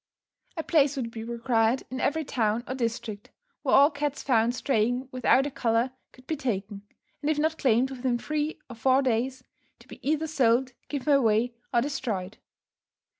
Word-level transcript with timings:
A 0.57 0.63
place 0.63 0.95
would 0.95 1.11
be 1.11 1.23
required 1.23 1.83
in 1.91 1.99
every 2.01 2.25
town, 2.25 2.63
or 2.67 2.73
district, 2.73 3.29
where 3.61 3.75
all 3.75 3.91
cats 3.91 4.23
found 4.23 4.55
straying 4.55 5.07
without 5.11 5.45
a 5.45 5.51
collar 5.51 5.91
could 6.11 6.25
be 6.25 6.35
taken, 6.35 6.81
and 7.21 7.29
if 7.29 7.37
not 7.37 7.59
claimed 7.59 7.91
within 7.91 8.17
three 8.17 8.57
or 8.67 8.75
four 8.75 9.03
days, 9.03 9.43
to 9.77 9.87
be 9.87 9.99
either 10.01 10.25
sold, 10.25 10.73
given 10.89 11.13
away, 11.13 11.53
or 11.71 11.81
destroyed. 11.81 12.39